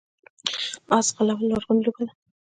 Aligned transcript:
اس 0.97 1.07
ځغلول 1.17 1.47
لرغونې 1.51 1.81
لوبه 1.85 2.01
ده 2.07 2.13